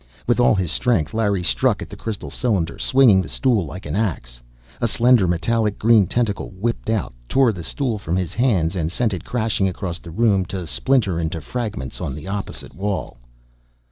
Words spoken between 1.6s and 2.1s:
at the